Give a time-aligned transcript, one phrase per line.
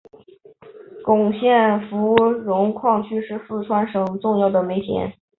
[1.05, 5.13] 珙县芙蓉矿区是四川省重要的煤田。